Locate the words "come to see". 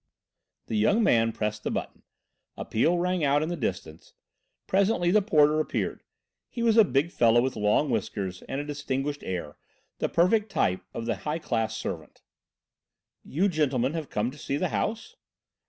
14.09-14.57